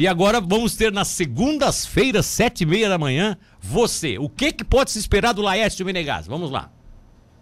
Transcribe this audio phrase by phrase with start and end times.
[0.00, 4.16] E agora vamos ter nas segundas-feiras, sete e meia da manhã, você.
[4.16, 6.26] O que, que pode se esperar do Laércio Menegas?
[6.26, 6.72] Vamos lá.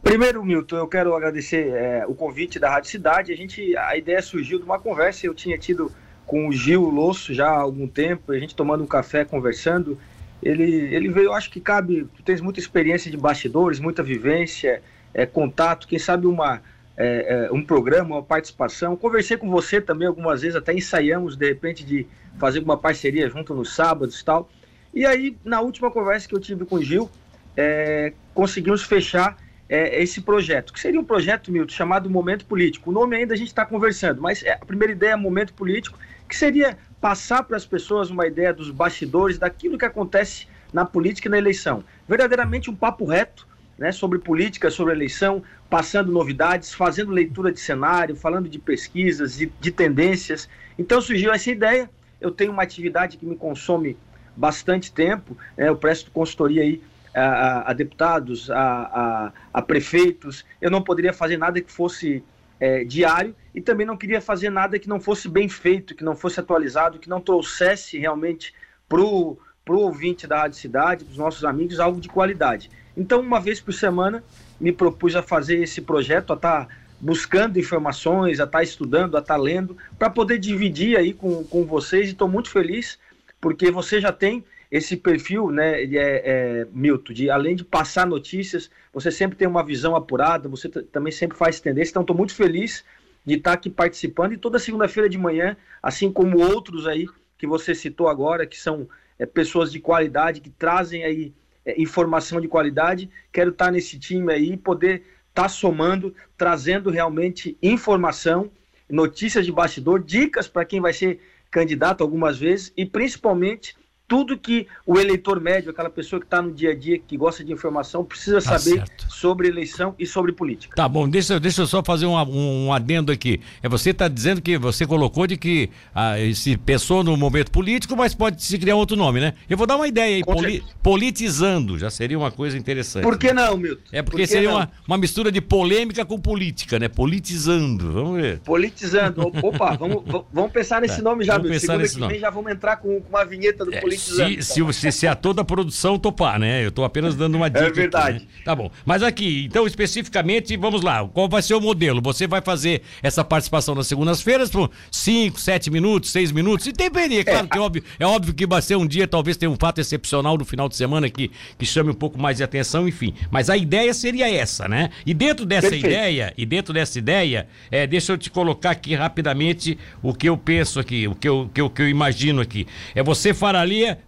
[0.03, 3.33] Primeiro, Milton, eu quero agradecer é, o convite da Rádio Cidade.
[3.33, 5.25] A gente, a ideia surgiu de uma conversa.
[5.25, 5.93] Eu tinha tido
[6.27, 9.97] com o Gil Losso já há algum tempo, a gente tomando um café, conversando.
[10.43, 14.83] Ele, ele veio, acho que cabe, tu tens muita experiência de bastidores, muita vivência,
[15.15, 16.61] é, contato, quem sabe uma,
[16.97, 18.97] é, é, um programa, uma participação.
[18.97, 22.05] Conversei com você também algumas vezes, até ensaiamos de repente de
[22.39, 24.49] fazer uma parceria junto nos sábados e tal.
[24.95, 27.11] E aí, na última conversa que eu tive com o Gil,
[27.57, 29.37] é, conseguimos fechar
[29.69, 32.91] é, esse projeto, que seria um projeto, Milton, chamado Momento Político.
[32.91, 35.99] O nome ainda a gente está conversando, mas é, a primeira ideia é Momento Político,
[36.27, 41.29] que seria passar para as pessoas uma ideia dos bastidores, daquilo que acontece na política
[41.29, 41.85] e na eleição.
[42.09, 43.47] Verdadeiramente um papo reto
[43.79, 49.53] né, sobre política, sobre eleição, passando novidades, fazendo leitura de cenário, falando de pesquisas, de,
[49.61, 50.49] de tendências.
[50.79, 51.89] Então surgiu essa ideia.
[52.21, 53.97] Eu tenho uma atividade que me consome
[54.37, 56.83] bastante tempo, né, eu presto consultoria aí
[57.15, 60.45] a, a deputados, a, a, a, prefeitos.
[60.61, 62.23] Eu não poderia fazer nada que fosse
[62.61, 66.15] é, diário e também não queria fazer nada que não fosse bem feito, que não
[66.15, 68.55] fosse atualizado, que não trouxesse realmente
[68.89, 72.71] para o ouvinte da Rádio Cidade, para os nossos amigos, algo de qualidade.
[72.97, 74.25] Então, uma vez por semana,
[74.61, 76.69] me propus a fazer esse projeto, a estar tá
[77.01, 81.45] buscando informações, a estar tá estudando, a estar tá lendo, para poder dividir aí com,
[81.45, 82.09] com vocês.
[82.09, 82.99] E estou muito feliz,
[83.41, 88.71] porque você já tem esse perfil, né, é, é, Milton, de além de passar notícias,
[88.93, 92.85] você sempre tem uma visão apurada, você também sempre faz tendência, então estou muito feliz
[93.25, 94.33] de estar aqui participando.
[94.35, 97.07] E toda segunda-feira de manhã, assim como outros aí
[97.39, 98.89] que você citou agora, que são
[99.19, 101.33] é, pessoas de qualidade, que trazem aí
[101.65, 105.05] é, informação de qualidade, quero estar nesse time aí e poder
[105.39, 108.51] estar somando, trazendo realmente informação,
[108.91, 113.77] notícias de bastidor, dicas para quem vai ser candidato algumas vezes e principalmente
[114.09, 117.45] tudo que o eleitor médio, aquela pessoa que está no dia a dia, que gosta
[117.45, 119.07] de informação, precisa tá saber certo.
[119.13, 120.75] sobre eleição e sobre política.
[120.75, 123.43] Tá bom, deixa, deixa eu só fazer um, um, um adendo aqui.
[123.63, 127.95] É você está dizendo que você colocou de que ah, se pensou no momento político,
[127.95, 129.35] mas pode se criar outro nome, né?
[129.49, 133.03] Eu vou dar uma ideia aí, poli, politizando, já seria uma coisa interessante.
[133.03, 133.83] Por que não, Milton?
[133.93, 136.89] É porque Por seria uma, uma mistura de polêmica com política, né?
[136.89, 138.39] Politizando, vamos ver.
[138.39, 140.03] Politizando, opa, vamos,
[140.33, 141.59] vamos pensar nesse tá, nome já, Milton.
[141.59, 142.13] Segunda que nome.
[142.13, 145.07] vem já vamos entrar com, com uma vinheta do é, político se, se, se, se,
[145.07, 146.65] a toda a produção topar, né?
[146.65, 147.67] Eu estou apenas dando uma dica.
[147.67, 148.17] É verdade.
[148.19, 148.43] Aqui, né?
[148.45, 148.71] Tá bom.
[148.85, 151.07] Mas aqui, então, especificamente, vamos lá.
[151.07, 152.01] Qual vai ser o modelo?
[152.03, 156.67] Você vai fazer essa participação nas segundas-feiras por 5, 7 minutos, 6 minutos?
[156.67, 159.07] E depende, é claro é, que é óbvio, é óbvio que vai ser um dia,
[159.07, 162.37] talvez tenha um fato excepcional no final de semana que, que chame um pouco mais
[162.37, 163.15] de atenção, enfim.
[163.31, 164.91] Mas a ideia seria essa, né?
[165.05, 165.87] E dentro dessa Perfeito.
[165.87, 170.37] ideia, e dentro dessa ideia, é, deixa eu te colocar aqui rapidamente o que eu
[170.37, 172.67] penso aqui, o que eu, que eu, que eu imagino aqui.
[172.95, 173.35] É você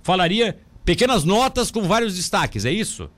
[0.02, 3.10] falaria, pequenas notas com vários destaques, é isso?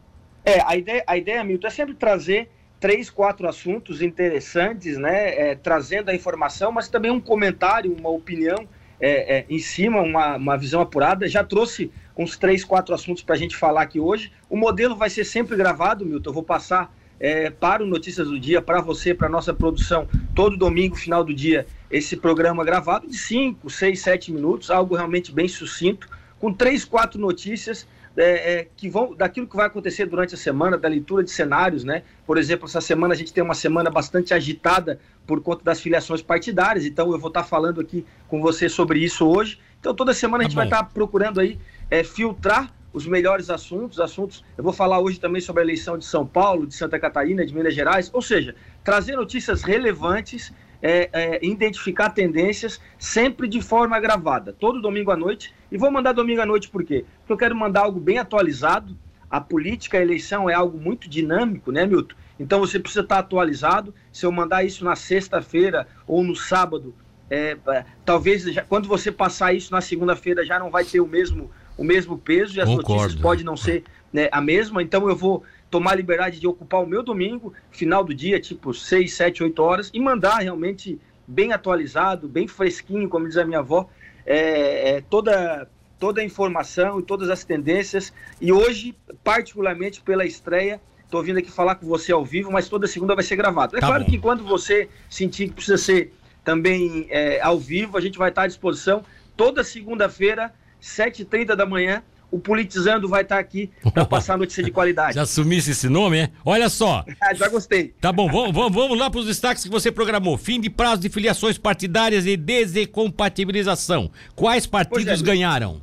[0.45, 2.49] É, a ideia, a ideia Milton, é sempre trazer
[2.81, 5.51] três, quatro assuntos interessantes, né?
[5.51, 8.67] É, trazendo a informação, mas também um comentário, uma opinião
[9.01, 11.29] é, é, em cima, uma, uma visão apurada.
[11.29, 14.33] Já trouxe uns três, quatro assuntos para a gente falar aqui hoje.
[14.51, 16.31] O modelo vai ser sempre gravado, Milton.
[16.31, 20.57] Eu vou passar é, para o Notícias do Dia, para você, para nossa produção, todo
[20.57, 25.47] domingo, final do dia, esse programa gravado de 5, 6, 7 minutos, algo realmente bem
[25.47, 26.09] sucinto
[26.43, 27.87] com três, quatro notícias
[28.17, 31.85] é, é, que vão daquilo que vai acontecer durante a semana, da leitura de cenários,
[31.85, 32.03] né?
[32.27, 36.21] Por exemplo, essa semana a gente tem uma semana bastante agitada por conta das filiações
[36.21, 39.61] partidárias, então eu vou estar falando aqui com você sobre isso hoje.
[39.79, 44.01] Então toda semana a gente tá vai estar procurando aí é, filtrar os melhores assuntos,
[44.01, 44.45] assuntos.
[44.59, 47.55] Eu vou falar hoje também sobre a eleição de São Paulo, de Santa Catarina, de
[47.55, 54.53] Minas Gerais, ou seja, trazer notícias relevantes é, é, identificar tendências sempre de forma gravada,
[54.53, 55.55] todo domingo à noite.
[55.71, 57.05] E vou mandar domingo à noite por quê?
[57.21, 58.99] Porque eu quero mandar algo bem atualizado.
[59.31, 62.15] A política, a eleição é algo muito dinâmico, né, Milton?
[62.39, 63.95] Então você precisa estar atualizado.
[64.13, 66.95] Se eu mandar isso na sexta-feira ou no sábado,
[67.31, 71.07] é, é talvez já, quando você passar isso na segunda-feira já não vai ter o
[71.07, 72.93] mesmo, o mesmo peso e as Concordo.
[72.93, 74.83] notícias podem não ser né, a mesma.
[74.83, 78.75] Então eu vou tomar a liberdade de ocupar o meu domingo, final do dia, tipo
[78.75, 83.61] 6, 7, 8 horas, e mandar realmente bem atualizado, bem fresquinho, como diz a minha
[83.61, 83.89] avó,
[84.27, 85.67] é, é, toda,
[85.99, 88.13] toda a informação e todas as tendências.
[88.39, 92.87] E hoje, particularmente pela estreia, estou vindo aqui falar com você ao vivo, mas toda
[92.87, 93.75] segunda vai ser gravado.
[93.75, 94.11] É tá claro bom.
[94.11, 96.13] que quando você sentir que precisa ser
[96.45, 99.03] também é, ao vivo, a gente vai estar à disposição
[99.35, 100.53] toda segunda-feira,
[100.83, 102.03] 7h30 da manhã,
[102.33, 105.15] o Politizando vai estar aqui para passar notícia de qualidade.
[105.15, 106.31] Já assumisse esse nome, é?
[106.45, 107.05] Olha só.
[107.37, 107.95] Já gostei.
[108.01, 110.39] Tá bom, vamos, vamos, vamos lá para os destaques que você programou.
[110.39, 114.11] Fim de prazo de filiações partidárias e descompatibilização.
[114.35, 115.83] Quais partidos é, ganharam?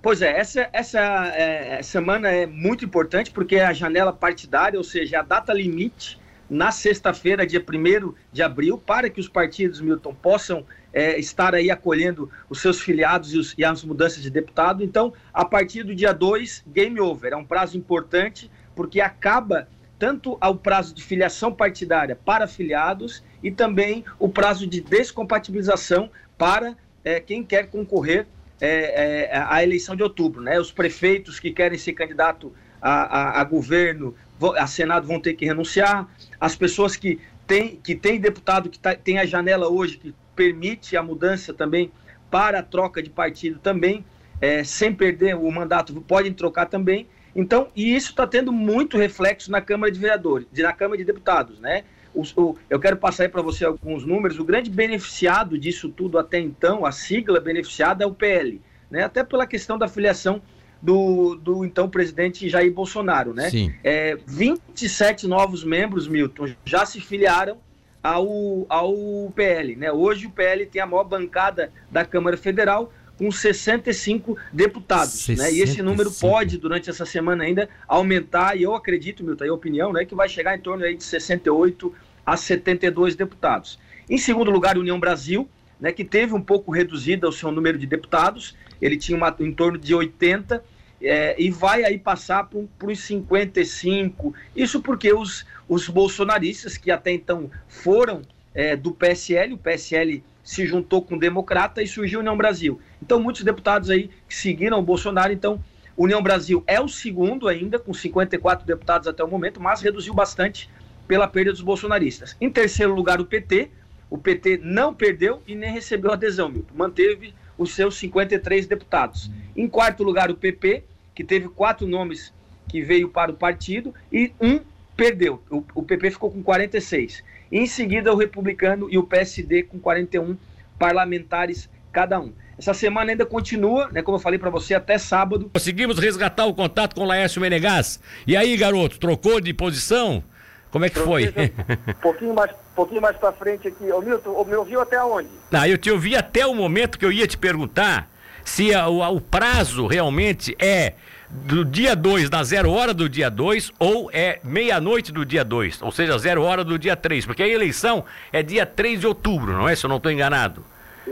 [0.00, 1.00] Pois é, essa, essa
[1.34, 6.16] é, semana é muito importante porque é a janela partidária, ou seja, a data limite
[6.48, 10.64] na sexta-feira, dia 1 de abril, para que os partidos, Milton, possam
[10.96, 14.82] é, estar aí acolhendo os seus filiados e, os, e, as mudanças de deputado.
[14.82, 17.34] Então, a partir do dia 2, game over.
[17.34, 23.50] É um prazo importante, porque acaba tanto ao prazo de filiação partidária para filiados e
[23.50, 28.26] também o prazo de descompatibilização para é, quem quer concorrer
[28.58, 30.40] é, é, à eleição de outubro.
[30.40, 30.58] Né?
[30.58, 34.14] Os prefeitos que querem ser candidato a, a, a governo,
[34.56, 36.08] a Senado vão ter que renunciar,
[36.40, 40.96] as pessoas que têm que tem deputado que tá, tem a janela hoje que permite
[40.96, 41.90] a mudança também
[42.30, 44.04] para a troca de partido também,
[44.40, 47.08] é, sem perder o mandato, podem trocar também.
[47.34, 51.58] Então, e isso está tendo muito reflexo na Câmara de Vereadores, na Câmara de Deputados,
[51.58, 51.84] né?
[52.14, 54.38] O, o, eu quero passar aí para você alguns números.
[54.38, 58.60] O grande beneficiado disso tudo até então, a sigla beneficiada é o PL,
[58.90, 59.04] né?
[59.04, 60.40] Até pela questão da filiação
[60.80, 63.50] do, do então presidente Jair Bolsonaro, né?
[63.50, 63.74] Sim.
[63.84, 67.58] É, 27 novos membros, Milton, já se filiaram
[68.06, 69.74] ao, ao PL.
[69.74, 69.90] Né?
[69.90, 75.14] Hoje o PL tem a maior bancada da Câmara Federal, com 65 deputados.
[75.14, 75.42] 65.
[75.42, 75.58] Né?
[75.58, 79.54] E esse número pode, durante essa semana ainda, aumentar, e eu acredito, Milton, aí a
[79.54, 81.92] opinião, né, que vai chegar em torno aí de 68
[82.24, 83.78] a 72 deputados.
[84.08, 85.48] Em segundo lugar, União Brasil,
[85.80, 89.52] né, que teve um pouco reduzida o seu número de deputados, ele tinha uma, em
[89.52, 90.62] torno de 80,
[91.00, 94.34] é, e vai aí passar para os 55.
[94.54, 98.22] Isso porque os, os bolsonaristas, que até então foram
[98.54, 102.80] é, do PSL, o PSL se juntou com o Democrata e surgiu a União Brasil.
[103.02, 105.62] Então, muitos deputados aí que seguiram o Bolsonaro, então,
[105.96, 110.70] União Brasil é o segundo ainda, com 54 deputados até o momento, mas reduziu bastante
[111.08, 112.36] pela perda dos bolsonaristas.
[112.40, 113.70] Em terceiro lugar, o PT.
[114.08, 116.74] O PT não perdeu e nem recebeu adesão, Milton.
[116.76, 119.30] Manteve os seus 53 deputados.
[119.56, 122.32] Em quarto lugar, o PP, que teve quatro nomes
[122.68, 124.60] que veio para o partido, e um
[124.96, 125.42] perdeu.
[125.50, 127.22] O, o PP ficou com 46.
[127.50, 130.36] Em seguida, o Republicano e o PSD com 41
[130.78, 132.32] parlamentares cada um.
[132.58, 135.50] Essa semana ainda continua, né, como eu falei para você, até sábado.
[135.52, 138.00] Conseguimos resgatar o contato com o Laércio Menegas.
[138.26, 140.24] E aí, garoto, trocou de posição?
[140.70, 141.28] Como é que foi?
[141.28, 143.90] Um pouquinho mais, pouquinho mais para frente aqui.
[143.90, 145.28] Ô Milton, me ouviu até onde?
[145.50, 148.08] Ah, eu te ouvi até o momento que eu ia te perguntar
[148.44, 150.92] se a, o, o prazo realmente é
[151.28, 155.82] do dia 2, na zero hora do dia 2, ou é meia-noite do dia 2,
[155.82, 159.52] ou seja, zero hora do dia 3, porque a eleição é dia 3 de outubro,
[159.52, 159.74] não é?
[159.74, 160.64] Se eu não estou enganado.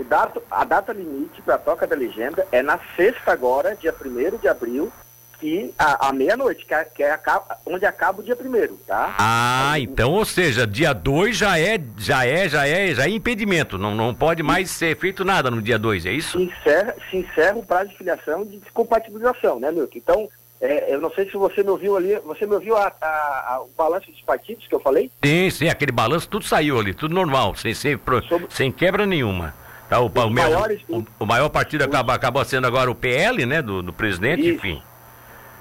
[0.08, 4.38] Dato, a data limite para a toca da legenda é na sexta agora, dia 1
[4.38, 4.93] de abril,
[5.42, 7.19] e a, a meia-noite, que, é, que é
[7.66, 9.14] onde acaba o dia primeiro, tá?
[9.19, 13.78] Ah, então, ou seja, dia 2 já é, já é, já é, já é impedimento,
[13.78, 16.38] não, não pode mais ser feito nada no dia 2, é isso?
[16.38, 19.96] Se encerra, se encerra o prazo de filiação e de descompatibilização, né, Milton?
[19.96, 20.28] Então,
[20.60, 23.06] é, eu não sei se você me ouviu ali, você me ouviu a, a,
[23.54, 25.10] a, o balanço dos partidos que eu falei?
[25.22, 27.98] Sim, sim, aquele balanço tudo saiu ali, tudo normal, sem, sem,
[28.28, 28.46] Sobre...
[28.48, 29.54] sem quebra nenhuma.
[29.88, 33.60] Tá, o, o, maiores, o, o, maior partido acaba, acabou sendo agora o PL, né,
[33.60, 34.56] do, do presidente, Isso.
[34.56, 34.82] enfim.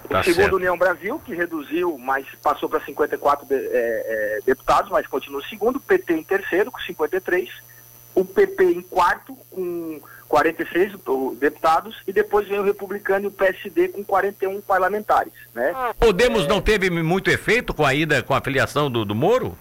[0.09, 0.55] Tá o segundo certo.
[0.55, 5.45] União Brasil, que reduziu, mas passou para 54 de, é, é, deputados, mas continua o
[5.45, 5.79] segundo.
[5.79, 7.49] PT em terceiro, com 53.
[8.15, 10.93] O PP em quarto, com 46
[11.37, 12.01] deputados.
[12.07, 15.33] E depois vem o Republicano e o PSD com 41 parlamentares.
[15.53, 15.73] Né?
[15.99, 16.47] Podemos é...
[16.47, 19.57] não teve muito efeito com a ida, com a filiação do, do Moro?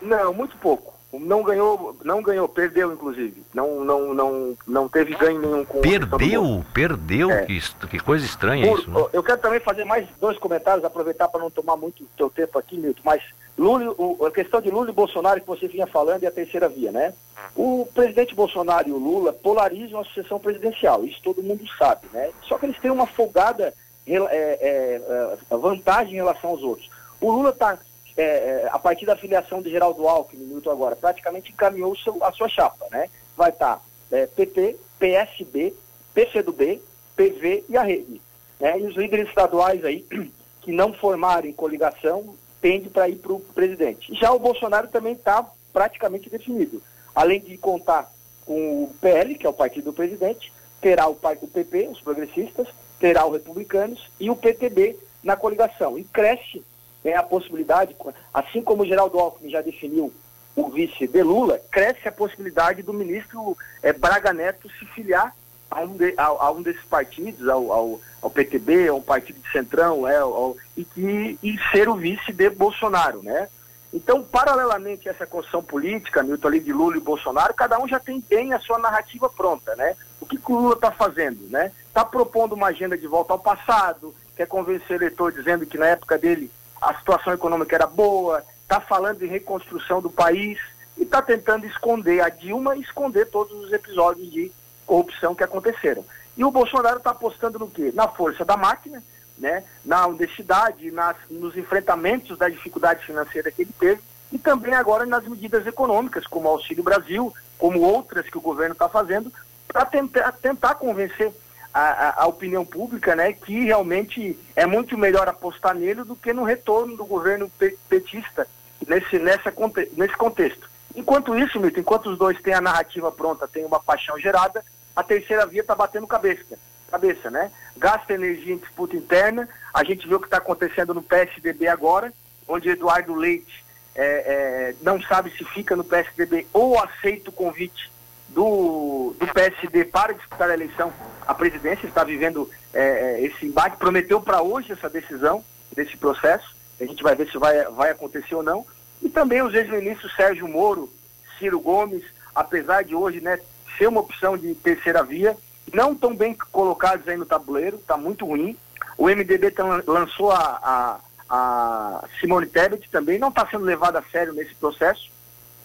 [0.00, 3.42] Não, muito pouco não ganhou, não ganhou, perdeu inclusive.
[3.52, 7.46] Não, não, não, não teve ganho nenhum com Perdeu, perdeu, é.
[7.46, 8.90] que, que, coisa estranha Por, isso.
[8.90, 9.06] Né?
[9.12, 12.76] Eu quero também fazer mais dois comentários, aproveitar para não tomar muito teu tempo aqui,
[12.76, 13.22] Milton, mas
[13.56, 16.68] Lula, o, a questão de Lula e Bolsonaro que você vinha falando é a terceira
[16.68, 17.14] via, né?
[17.54, 22.30] O presidente Bolsonaro e o Lula polarizam a sucessão presidencial, isso todo mundo sabe, né?
[22.42, 23.72] Só que eles têm uma folgada
[24.06, 26.90] é, é, é, vantagem em relação aos outros.
[27.20, 27.78] O Lula está
[28.16, 32.32] é, é, a partir da filiação de Geraldo Alckmin, Milton agora, praticamente encaminhou seu, a
[32.32, 33.08] sua chapa, né?
[33.36, 33.82] Vai estar tá,
[34.16, 35.74] é, PT, PSB,
[36.14, 36.80] PCdoB,
[37.16, 38.20] PV e a rede.
[38.60, 38.78] Né?
[38.80, 40.06] E os líderes estaduais aí,
[40.62, 44.14] que não formarem coligação, tende para ir para o presidente.
[44.14, 46.82] Já o Bolsonaro também está praticamente definido.
[47.14, 48.10] Além de contar
[48.46, 52.68] com o PL, que é o partido do presidente, terá o, o PP, os progressistas,
[53.00, 55.98] terá os republicanos e o PTB na coligação.
[55.98, 56.62] E cresce
[57.04, 57.94] tem a possibilidade,
[58.32, 60.10] assim como o Geraldo Alckmin já definiu
[60.56, 65.36] o vice de Lula, cresce a possibilidade do ministro é, Braga Neto se filiar
[65.70, 69.38] a um, de, a, a um desses partidos, ao, ao, ao, PTB, a um partido
[69.38, 73.48] de centrão, é, ao, e, que, e ser o vice de Bolsonaro, né?
[73.92, 78.00] Então, paralelamente a essa construção política, Milton, ali de Lula e Bolsonaro, cada um já
[78.00, 79.94] tem bem a sua narrativa pronta, né?
[80.20, 81.70] O que, que o Lula está fazendo, né?
[81.86, 85.86] Está propondo uma agenda de volta ao passado, quer convencer o eleitor dizendo que na
[85.88, 86.50] época dele
[86.84, 90.58] a situação econômica era boa, está falando de reconstrução do país
[90.96, 94.52] e está tentando esconder a Dilma e esconder todos os episódios de
[94.86, 96.04] corrupção que aconteceram.
[96.36, 97.92] E o Bolsonaro está apostando no quê?
[97.94, 99.02] Na força da máquina,
[99.38, 99.64] né?
[99.84, 104.00] na honestidade, nas, nos enfrentamentos da dificuldade financeira que ele teve
[104.32, 108.72] e também agora nas medidas econômicas, como o Auxílio Brasil, como outras que o governo
[108.72, 109.32] está fazendo,
[109.68, 111.32] para tentar, tentar convencer
[111.74, 116.44] a, a, opinião pública né, que realmente é muito melhor apostar nele do que no
[116.44, 117.50] retorno do governo
[117.88, 118.46] petista
[118.86, 119.52] nesse, nessa,
[119.96, 120.70] nesse contexto.
[120.94, 124.64] Enquanto isso, Milton, enquanto os dois têm a narrativa pronta, têm uma paixão gerada,
[124.94, 126.56] a terceira via está batendo cabeça,
[126.88, 127.50] cabeça, né?
[127.76, 129.48] Gasta energia em disputa interna.
[129.72, 132.12] A gente vê o que está acontecendo no PSDB agora,
[132.46, 133.64] onde Eduardo Leite
[133.96, 137.90] é, é, não sabe se fica no PSDB ou aceita o convite
[138.34, 140.92] do, do PSD para disputar a eleição
[141.26, 141.86] à presidência.
[141.86, 143.76] Está vivendo é, é esse embate.
[143.76, 146.54] Prometeu para hoje essa decisão desse processo.
[146.80, 148.66] A gente vai ver se vai, vai acontecer ou não.
[149.00, 150.92] E também os ex-ministros Sérgio Moro,
[151.38, 152.02] Ciro Gomes,
[152.34, 153.38] apesar de hoje né,
[153.78, 155.36] ser uma opção de terceira via,
[155.72, 158.56] não estão bem colocados aí no tabuleiro, está muito ruim.
[158.96, 159.52] O MDB
[159.86, 165.10] lançou a, a, a Simone Tebet também, não está sendo levado a sério nesse processo.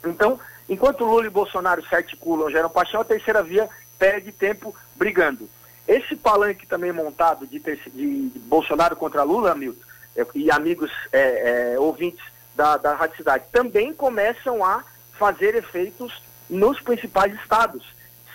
[0.05, 5.49] Então, enquanto Lula e Bolsonaro se articulam, geram paixão, a terceira via perde tempo brigando.
[5.87, 9.81] Esse palanque também montado de, de, de Bolsonaro contra Lula, Milton,
[10.15, 12.23] é, e amigos é, é, ouvintes
[12.55, 14.83] da, da Rádio Cidade também começam a
[15.17, 17.85] fazer efeitos nos principais estados.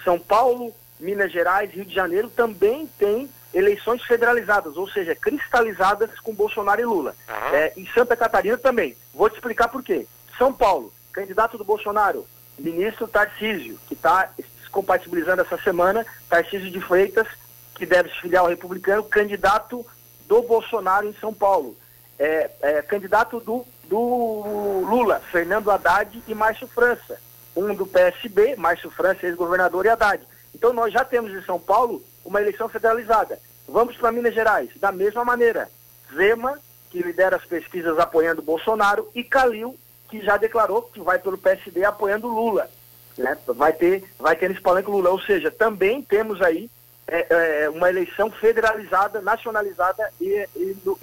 [0.02, 6.34] São Paulo, Minas Gerais, Rio de Janeiro também tem eleições federalizadas, ou seja, cristalizadas com
[6.34, 7.14] Bolsonaro e Lula.
[7.28, 7.54] Uhum.
[7.54, 8.96] É, e Santa Catarina também.
[9.12, 10.06] Vou te explicar por quê.
[10.36, 12.26] São Paulo, candidato do Bolsonaro,
[12.58, 14.30] ministro Tarcísio, que está
[14.70, 17.28] compatibilizando essa semana, Tarcísio de Freitas,
[17.74, 19.86] que deve se filiar ao republicano, candidato
[20.26, 21.76] do Bolsonaro em São Paulo.
[22.18, 27.20] É, é, candidato do do Lula, Fernando Haddad e Márcio França.
[27.56, 30.22] Um do PSB, Márcio França, ex-governador, e Haddad.
[30.54, 33.38] Então nós já temos em São Paulo uma eleição federalizada.
[33.68, 35.68] Vamos para Minas Gerais, da mesma maneira.
[36.14, 36.58] Zema,
[36.90, 39.76] que lidera as pesquisas apoiando Bolsonaro, e Calil,
[40.14, 42.70] que já declarou que vai pelo PSD apoiando Lula.
[43.18, 43.36] Né?
[43.48, 45.10] Vai ter, vai ter nesse palanque Lula.
[45.10, 46.70] Ou seja, também temos aí
[47.08, 50.96] é, é, uma eleição federalizada, nacionalizada e, e, no,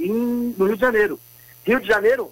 [0.58, 1.20] no Rio de Janeiro.
[1.66, 2.32] Rio de Janeiro,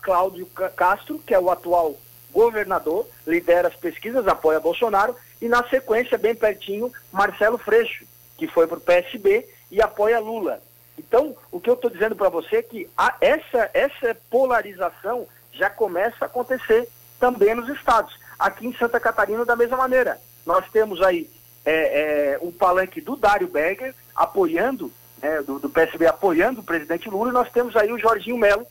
[0.00, 1.94] Cláudio Castro, que é o atual
[2.32, 8.06] governador, lidera as pesquisas, apoia Bolsonaro, e na sequência, bem pertinho, Marcelo Freixo,
[8.38, 10.62] que foi para o PSB e apoia Lula.
[10.98, 12.88] Então, o que eu estou dizendo para você é que
[13.20, 18.18] essa, essa polarização já começa a acontecer também nos estados.
[18.38, 20.20] Aqui em Santa Catarina, da mesma maneira.
[20.44, 21.30] Nós temos aí
[21.64, 24.92] é, é, um palanque do Dário Berger apoiando,
[25.22, 28.66] é, do, do PSB apoiando o presidente Lula, e nós temos aí o Jorginho Melo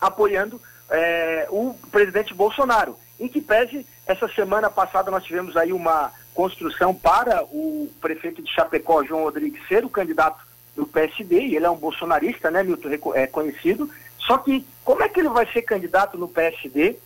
[0.00, 2.96] apoiando é, o presidente Bolsonaro.
[3.18, 8.52] Em que pese, essa semana passada nós tivemos aí uma construção para o prefeito de
[8.52, 10.44] Chapecó, João Rodrigues, ser o candidato
[10.74, 13.88] do PSD, e ele é um bolsonarista, né, Milton, é conhecido.
[14.18, 16.96] Só que como é que ele vai ser candidato no PSD,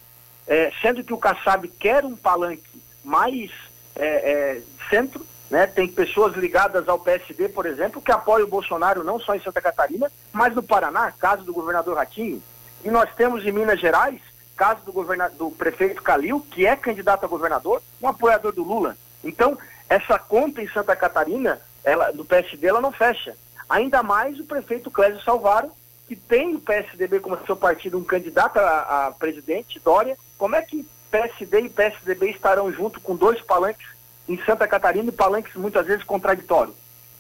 [0.47, 3.51] é, sendo que o Kassab quer um palanque mais
[3.95, 5.67] é, é, centro, né?
[5.67, 9.61] Tem pessoas ligadas ao PSD, por exemplo, que apoiam o Bolsonaro não só em Santa
[9.61, 12.43] Catarina, mas no Paraná, caso do governador Ratinho.
[12.85, 14.21] E nós temos em Minas Gerais,
[14.57, 14.93] caso do,
[15.37, 18.97] do prefeito Calil, que é candidato a governador, um apoiador do Lula.
[19.25, 19.57] Então,
[19.89, 23.35] essa conta em Santa Catarina, ela, do PSD, ela não fecha.
[23.69, 25.71] Ainda mais o prefeito Clésio Salvaro,
[26.09, 30.17] que tem o PSDB como seu partido um candidato a, a presidente, Dória.
[30.39, 33.87] Como é que PSD e PSDB estarão junto com dois palanques
[34.27, 36.75] em Santa Catarina e palanques muitas vezes contraditórios?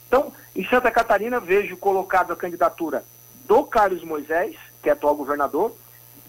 [0.06, 3.04] Então, em Santa Catarina, vejo colocado a candidatura
[3.46, 5.74] do Carlos Moisés, que é atual governador,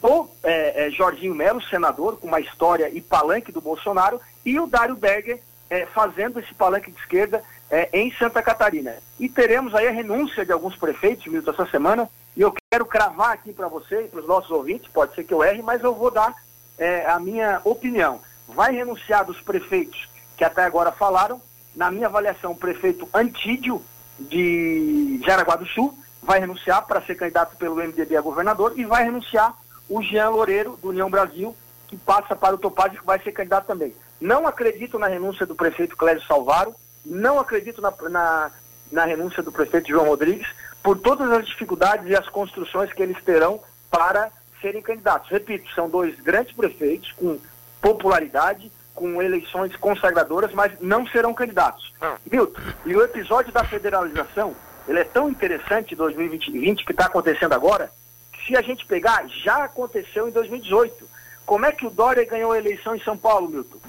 [0.01, 4.67] o é, é, Jorginho Melo, senador, com uma história e palanque do Bolsonaro, e o
[4.67, 8.95] Dário Berger é, fazendo esse palanque de esquerda é, em Santa Catarina.
[9.19, 13.31] E teremos aí a renúncia de alguns prefeitos, Milton, essa semana, e eu quero cravar
[13.31, 15.93] aqui para você e para os nossos ouvintes, pode ser que eu erre, mas eu
[15.93, 16.33] vou dar
[16.77, 18.21] é, a minha opinião.
[18.47, 21.41] Vai renunciar dos prefeitos que até agora falaram,
[21.75, 23.83] na minha avaliação, o prefeito Antídio
[24.17, 29.03] de Jaraguá do Sul, vai renunciar para ser candidato pelo MDB a governador e vai
[29.03, 29.53] renunciar
[29.89, 31.55] o Jean Loureiro, do União Brasil,
[31.87, 33.93] que passa para o Topaz que vai ser candidato também.
[34.21, 36.75] Não acredito na renúncia do prefeito Clésio Salvaro,
[37.05, 38.51] Não acredito na, na,
[38.91, 40.47] na renúncia do prefeito João Rodrigues
[40.81, 45.29] por todas as dificuldades e as construções que eles terão para serem candidatos.
[45.29, 47.39] Repito, são dois grandes prefeitos com
[47.81, 51.93] popularidade, com eleições consagradoras, mas não serão candidatos.
[52.01, 52.17] Ah.
[52.29, 54.55] Milton, e o episódio da federalização,
[54.87, 57.91] ele é tão interessante 2020 que está acontecendo agora,
[58.33, 61.07] que se a gente pegar, já aconteceu em 2018.
[61.45, 63.79] Como é que o Dória ganhou a eleição em São Paulo, Milton?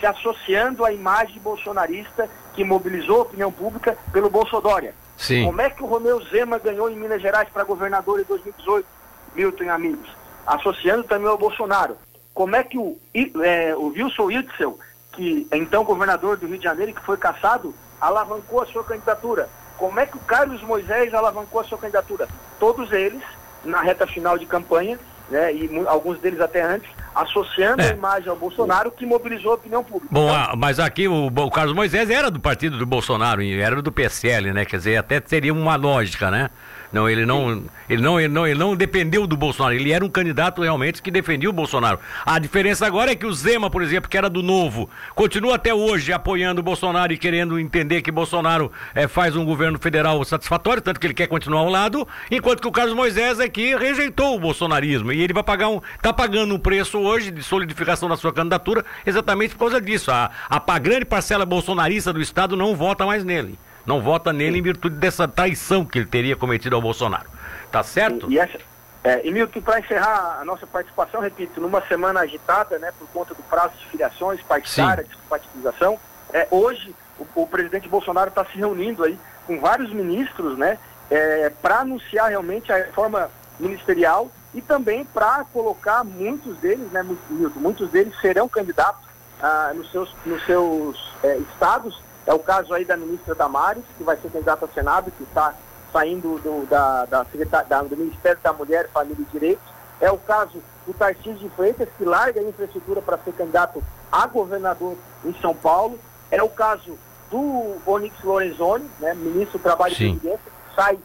[0.00, 4.94] Se associando à imagem bolsonarista que mobilizou a opinião pública pelo Bolsodória.
[5.18, 5.44] Sim.
[5.44, 8.86] Como é que o Romeu Zema ganhou em Minas Gerais para governador em 2018,
[9.34, 10.08] Milton e amigos?
[10.46, 11.96] Associando também ao Bolsonaro.
[12.32, 12.96] Como é que o,
[13.42, 14.78] é, o Wilson Witzel,
[15.12, 19.48] que é então governador do Rio de Janeiro, que foi caçado, alavancou a sua candidatura?
[19.76, 22.26] Como é que o Carlos Moisés alavancou a sua candidatura?
[22.58, 23.22] Todos eles,
[23.64, 24.98] na reta final de campanha,
[25.30, 27.90] né, e alguns deles até antes, associando é.
[27.90, 30.08] a imagem ao Bolsonaro, que mobilizou a opinião pública.
[30.10, 33.90] Bom, ah, mas aqui o, o, Carlos Moisés era do partido do Bolsonaro, era do
[33.90, 34.64] PSL, né?
[34.64, 36.50] Quer dizer, até seria uma lógica, né?
[36.96, 39.74] Não, ele não, ele não, ele não, ele não dependeu do Bolsonaro.
[39.74, 42.00] Ele era um candidato realmente que defendia o Bolsonaro.
[42.24, 45.74] A diferença agora é que o Zema, por exemplo, que era do Novo, continua até
[45.74, 50.80] hoje apoiando o Bolsonaro e querendo entender que Bolsonaro é, faz um governo federal satisfatório,
[50.80, 54.40] tanto que ele quer continuar ao lado, enquanto que o Carlos Moisés aqui rejeitou o
[54.40, 58.32] bolsonarismo e ele vai pagar um, está pagando um preço hoje de solidificação da sua
[58.32, 60.10] candidatura exatamente por causa disso.
[60.10, 64.62] A, a grande parcela bolsonarista do estado não vota mais nele não vota nele em
[64.62, 67.30] virtude dessa traição que ele teria cometido ao Bolsonaro.
[67.70, 68.30] Tá certo?
[68.30, 68.58] E, e, essa,
[69.06, 73.42] é, Milton, para encerrar a nossa participação, repito, numa semana agitada, né, por conta do
[73.44, 75.96] prazo de filiações partidárias, de participação,
[76.32, 79.16] é, hoje o, o, presidente Bolsonaro está se reunindo aí
[79.46, 80.76] com vários ministros, né,
[81.08, 87.60] é, para anunciar realmente a reforma ministerial e também para colocar muitos deles, né, Milton,
[87.60, 89.06] muitos deles serão candidatos
[89.40, 94.02] ah, nos seus, nos seus é, estados é o caso aí da ministra Damares, que
[94.02, 95.54] vai ser candidata ao Senado, que está
[95.92, 97.24] saindo do, da, da,
[97.68, 99.64] da, do Ministério da Mulher, Família e Direitos.
[100.00, 104.26] É o caso do Tarcísio de Freitas, que larga a infraestrutura para ser candidato a
[104.26, 105.98] governador em São Paulo.
[106.30, 106.98] É o caso
[107.30, 110.04] do Onyx Lorenzoni, né, ministro do Trabalho Sim.
[110.04, 110.98] e Previdência, que sai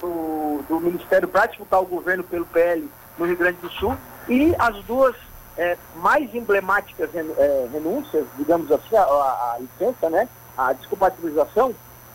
[0.00, 3.96] do, do Ministério para disputar o governo pelo PL no Rio Grande do Sul.
[4.28, 5.14] E as duas
[5.56, 11.74] é, mais emblemáticas é, renúncias, digamos assim, a, a, a licença, né, a descompatibilização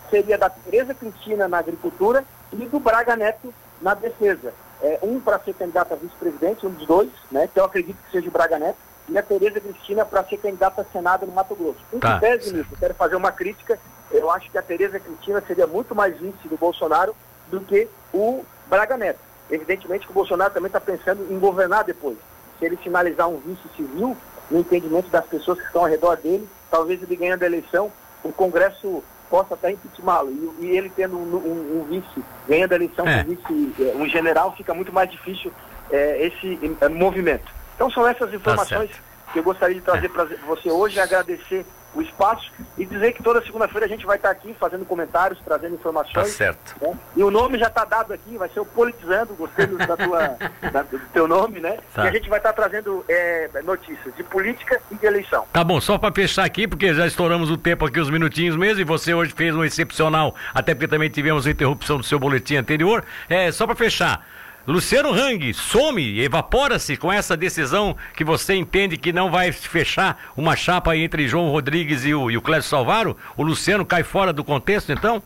[0.09, 4.53] seria da Tereza Cristina na agricultura e do Braga Neto na defesa.
[4.81, 8.11] É, um para ser candidato a vice-presidente, um dos dois, né, que eu acredito que
[8.11, 8.77] seja o Braga Neto,
[9.09, 11.79] e a Tereza Cristina para ser candidata a Senado no Mato Grosso.
[11.91, 12.19] Em tá.
[12.19, 13.77] tese, nisso, quero fazer uma crítica,
[14.11, 17.15] eu acho que a Tereza Cristina seria muito mais vice do Bolsonaro
[17.49, 19.19] do que o Braga Neto.
[19.49, 22.17] Evidentemente que o Bolsonaro também está pensando em governar depois.
[22.57, 24.15] Se ele finalizar um vice civil,
[24.49, 27.91] no entendimento das pessoas que estão ao redor dele, talvez ele ganhando a eleição
[28.23, 30.31] o Congresso possa até impeachmá-lo.
[30.59, 33.23] E, e, ele tendo um, um, um, vice, ganhando a eleição é.
[33.23, 35.51] com vice, é, um general, fica muito mais difícil
[35.91, 37.51] é, esse é, movimento.
[37.75, 38.97] Então são essas informações tá
[39.31, 43.41] que eu gostaria de trazer para você hoje, agradecer o espaço e dizer que toda
[43.41, 46.13] segunda-feira a gente vai estar aqui fazendo comentários, trazendo informações.
[46.13, 46.75] Tá certo.
[46.81, 46.97] Né?
[47.15, 50.37] E o nome já está dado aqui, vai ser o Politizando, gostei do, da tua,
[50.71, 51.77] da, do teu nome, né?
[51.93, 52.05] Tá.
[52.05, 55.45] E a gente vai estar trazendo é, notícias de política e de eleição.
[55.51, 58.81] Tá bom, só para fechar aqui, porque já estouramos o tempo aqui, os minutinhos mesmo,
[58.81, 62.55] e você hoje fez um excepcional, até porque também tivemos a interrupção do seu boletim
[62.55, 63.03] anterior.
[63.27, 64.25] É, só para fechar.
[64.67, 70.55] Luciano Hang some, evapora-se com essa decisão que você entende que não vai fechar uma
[70.55, 73.17] chapa entre João Rodrigues e o, e o Clécio Salvaro?
[73.35, 75.23] O Luciano cai fora do contexto, então?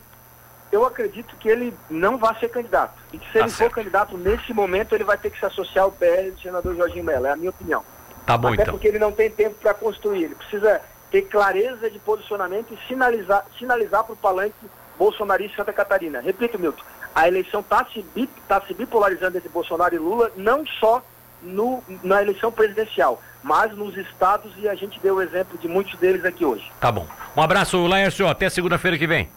[0.71, 2.93] Eu acredito que ele não vai ser candidato.
[3.11, 3.69] E que se tá ele certo.
[3.69, 7.03] for candidato nesse momento, ele vai ter que se associar ao PL do senador Jorginho
[7.03, 7.27] Mello.
[7.27, 7.83] É a minha opinião.
[8.25, 8.73] Tá bom, Até então.
[8.73, 10.23] porque ele não tem tempo para construir.
[10.23, 14.55] Ele precisa ter clareza de posicionamento e sinalizar, sinalizar para o palanque
[14.97, 16.21] bolsonarista Santa Catarina.
[16.21, 16.83] Repito, Milton,
[17.15, 18.03] a eleição está se,
[18.47, 21.01] tá se bipolarizando entre Bolsonaro e Lula, não só
[21.41, 25.97] no, na eleição presidencial, mas nos estados e a gente deu o exemplo de muitos
[25.99, 26.71] deles aqui hoje.
[26.79, 27.05] Tá bom.
[27.35, 29.29] Um abraço, Laércio, até segunda-feira que vem.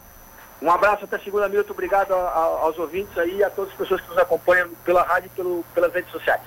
[0.62, 1.72] Um abraço até segunda, Milton.
[1.72, 5.02] Obrigado a, a, aos ouvintes aí e a todas as pessoas que nos acompanham pela
[5.02, 6.40] rádio e pelo, pelas redes sociais.